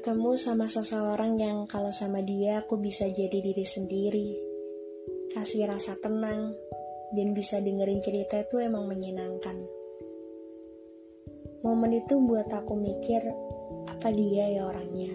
[0.00, 4.32] Ketemu sama seseorang yang kalau sama dia aku bisa jadi diri sendiri.
[5.28, 6.56] Kasih rasa tenang,
[7.12, 9.60] dan bisa dengerin cerita itu emang menyenangkan.
[11.60, 13.28] Momen itu buat aku mikir,
[13.92, 15.12] apa dia ya orangnya?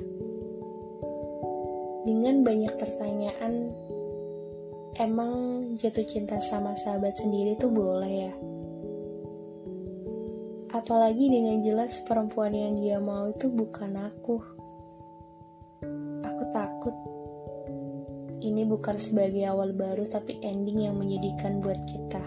[2.06, 3.74] Dengan banyak pertanyaan,
[5.02, 5.34] emang
[5.82, 8.34] jatuh cinta sama sahabat sendiri tuh boleh ya?
[10.78, 14.55] Apalagi dengan jelas perempuan yang dia mau itu bukan aku.
[16.86, 22.22] Aku takut ini bukan sebagai awal baru tapi ending yang menyedihkan buat kita.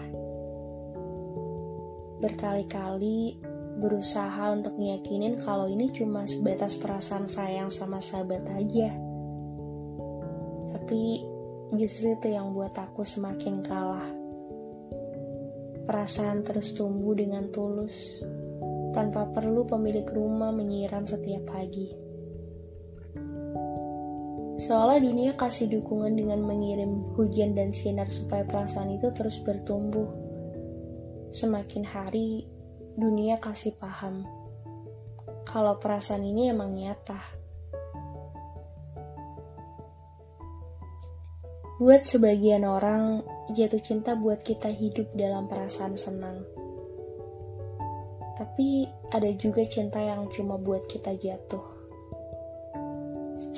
[2.19, 3.39] Berkali-kali
[3.79, 8.91] berusaha untuk ngiyakinin kalau ini cuma sebatas perasaan sayang sama sahabat aja.
[10.75, 11.23] Tapi
[11.79, 14.11] justru itu yang buat aku semakin kalah.
[15.87, 18.19] Perasaan terus tumbuh dengan tulus,
[18.91, 22.08] tanpa perlu pemilik rumah menyiram setiap pagi.
[24.59, 30.11] Seolah dunia kasih dukungan dengan mengirim hujan dan sinar supaya perasaan itu terus bertumbuh.
[31.31, 32.43] Semakin hari,
[32.99, 34.27] dunia kasih paham
[35.49, 37.17] kalau perasaan ini emang nyata.
[41.79, 43.23] Buat sebagian orang,
[43.55, 46.43] jatuh cinta buat kita hidup dalam perasaan senang.
[48.35, 51.78] Tapi ada juga cinta yang cuma buat kita jatuh.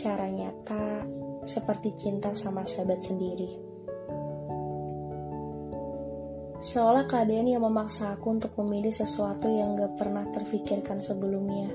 [0.02, 1.06] Secara nyata,
[1.46, 3.54] seperti cinta sama sahabat sendiri.
[6.58, 11.70] Seolah keadaan yang memaksa aku untuk memilih sesuatu yang gak pernah terfikirkan sebelumnya.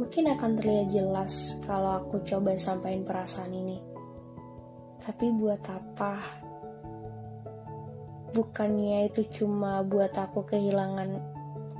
[0.00, 3.92] Mungkin akan terlihat jelas kalau aku coba sampaikan perasaan ini
[5.02, 6.14] tapi buat apa?
[8.32, 11.20] Bukannya itu cuma buat aku kehilangan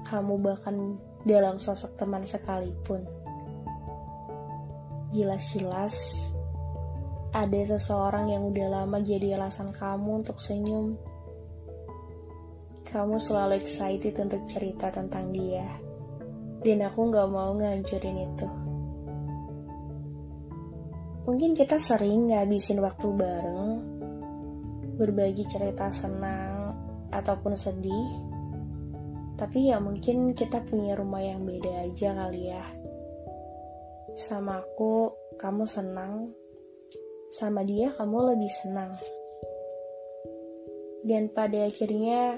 [0.05, 3.22] kamu bahkan dalam sosok teman sekalipun.
[5.13, 5.97] Jelas-jelas
[7.33, 10.97] ada seseorang yang udah lama jadi alasan kamu untuk senyum.
[12.89, 15.69] Kamu selalu excited untuk cerita tentang dia.
[16.65, 18.49] Dan aku gak mau ngancurin itu.
[21.29, 23.73] Mungkin kita sering ngabisin waktu bareng,
[24.97, 26.73] berbagi cerita senang
[27.13, 28.09] ataupun sedih,
[29.37, 32.65] tapi ya mungkin kita punya rumah yang beda aja kali ya.
[34.13, 35.09] Sama aku,
[35.41, 36.37] kamu senang,
[37.33, 38.93] sama dia kamu lebih senang.
[41.01, 42.37] Dan pada akhirnya,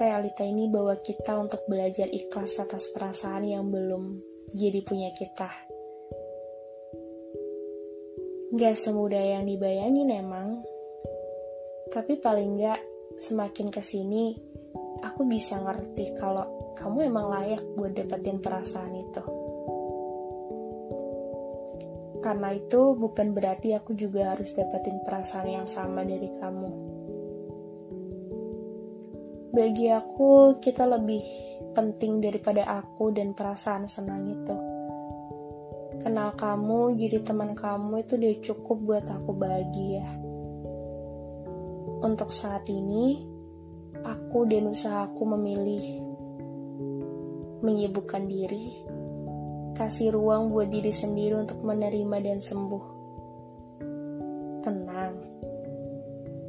[0.00, 4.16] realita ini bawa kita untuk belajar ikhlas atas perasaan yang belum
[4.56, 5.52] jadi punya kita.
[8.56, 10.64] Gak semudah yang dibayangin emang.
[11.92, 12.80] Tapi paling gak
[13.20, 14.32] semakin ke sini,
[15.04, 19.35] aku bisa ngerti kalau kamu emang layak buat dapetin perasaan itu.
[22.26, 26.70] Karena itu bukan berarti aku juga harus dapetin perasaan yang sama dari kamu.
[29.54, 31.22] Bagi aku, kita lebih
[31.78, 34.56] penting daripada aku dan perasaan senang itu
[36.06, 40.06] kenal kamu, jadi teman kamu itu udah cukup buat aku bahagia.
[41.98, 43.26] Untuk saat ini,
[44.06, 45.82] aku dan usahaku memilih
[47.66, 48.86] menyibukkan diri,
[49.76, 52.84] kasih ruang buat diri sendiri untuk menerima dan sembuh.
[54.64, 55.14] Tenang,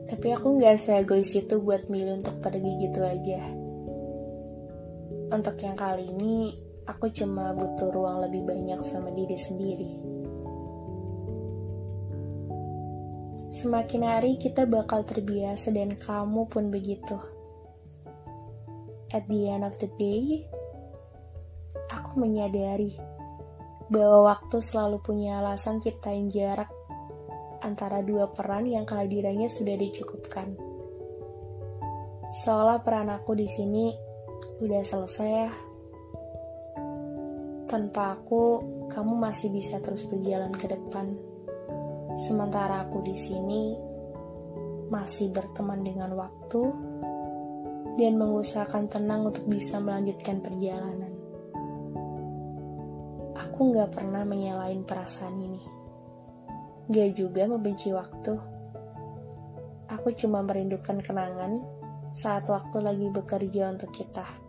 [0.08, 3.44] tapi aku nggak seegois itu buat milih untuk pergi gitu aja.
[5.28, 6.56] Untuk yang kali ini,
[6.88, 9.92] aku cuma butuh ruang lebih banyak sama diri sendiri.
[13.52, 17.20] Semakin hari kita bakal terbiasa dan kamu pun begitu.
[19.12, 20.48] At the end of the day,
[21.92, 22.96] aku menyadari
[23.88, 26.68] bahwa waktu selalu punya alasan ciptain jarak
[27.64, 30.54] antara dua peran yang kehadirannya sudah dicukupkan.
[32.44, 33.96] Seolah peran aku di sini
[34.62, 35.50] udah selesai ya
[37.68, 41.12] tanpa aku, kamu masih bisa terus berjalan ke depan.
[42.16, 43.76] Sementara aku di sini
[44.88, 46.64] masih berteman dengan waktu
[48.00, 51.17] dan mengusahakan tenang untuk bisa melanjutkan perjalanan.
[53.58, 55.66] Aku gak pernah menyalahin perasaan ini.
[56.94, 58.38] Gak juga membenci waktu.
[59.90, 61.58] Aku cuma merindukan kenangan
[62.14, 64.46] saat waktu lagi bekerja untuk kita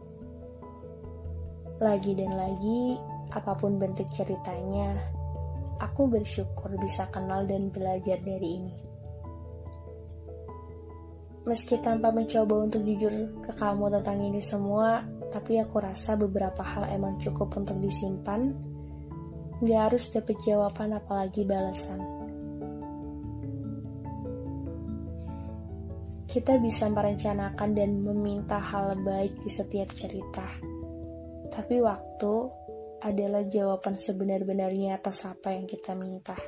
[1.78, 2.98] lagi dan lagi,
[3.30, 4.98] apa pun bentuk ceritanya,
[5.78, 8.76] aku bersyukur bisa kenal dan belajar dari ini.
[11.46, 13.14] Meski tanpa mencoba untuk jujur
[13.46, 18.52] ke kamu tentang ini semua, tapi aku rasa beberapa hal emang cukup untuk disimpan
[19.58, 21.98] Gak harus dapet jawaban apalagi balasan.
[26.28, 30.46] Kita bisa merencanakan dan meminta hal baik di setiap cerita.
[31.50, 32.34] Tapi waktu
[33.02, 36.38] adalah jawaban sebenar-benarnya atas apa yang kita minta.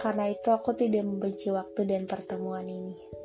[0.00, 3.19] Karena itu aku tidak membenci waktu dan pertemuan ini.